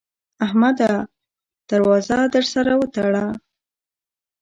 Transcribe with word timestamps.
احمده! 0.45 0.91
در 1.69 1.81
وازه 1.87 2.19
در 2.33 2.45
سره 2.53 2.73
وتړه. 2.79 3.25